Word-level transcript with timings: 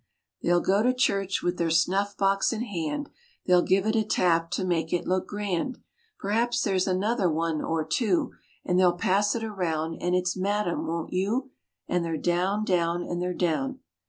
They'll 0.41 0.61
go 0.61 0.81
to 0.81 0.95
church 0.95 1.43
with 1.43 1.57
their 1.59 1.69
snuff 1.69 2.17
box 2.17 2.51
in 2.51 2.63
hand, 2.63 3.11
They'll 3.45 3.61
give 3.61 3.85
it 3.85 3.95
a 3.95 4.03
tap 4.03 4.49
to 4.49 4.65
make 4.65 4.91
it 4.91 5.05
look 5.07 5.27
grand; 5.27 5.77
Perhaps 6.17 6.63
there 6.63 6.73
is 6.73 6.87
another 6.87 7.29
one 7.29 7.61
or 7.61 7.85
two 7.85 8.31
And 8.65 8.79
they'll 8.79 8.97
pass 8.97 9.35
it 9.35 9.43
around 9.43 10.01
and 10.01 10.15
it's 10.15 10.35
"Madam, 10.35 10.87
won't 10.87 11.13
you," 11.13 11.51
And 11.87 12.03
they're 12.03 12.17
down, 12.17 12.65
down, 12.65 13.03
and 13.03 13.21
they're 13.21 13.31
down. 13.31 13.79